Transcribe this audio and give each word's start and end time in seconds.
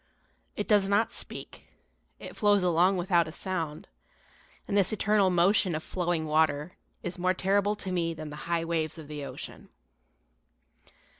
It 0.55 0.67
does 0.67 0.89
not 0.89 1.11
speak, 1.11 1.67
it 2.17 2.35
flows 2.35 2.63
along 2.63 2.97
without 2.97 3.27
a 3.27 3.31
sound; 3.31 3.87
and 4.67 4.75
this 4.75 4.91
eternal 4.91 5.29
motion 5.29 5.75
of 5.75 5.83
flowing 5.83 6.25
water 6.25 6.75
is 7.03 7.19
more 7.19 7.35
terrible 7.35 7.75
to 7.75 7.91
me 7.91 8.15
than 8.15 8.31
the 8.31 8.35
high 8.49 8.65
waves 8.65 8.97
of 8.97 9.07
the 9.07 9.23
ocean. 9.23 9.69